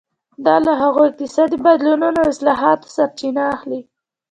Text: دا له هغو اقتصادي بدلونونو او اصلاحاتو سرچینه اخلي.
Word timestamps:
دا 0.45 0.55
له 0.65 0.73
هغو 0.81 1.01
اقتصادي 1.09 1.57
بدلونونو 1.65 2.17
او 2.23 2.29
اصلاحاتو 2.33 2.93
سرچینه 2.95 3.41
اخلي. 3.55 3.79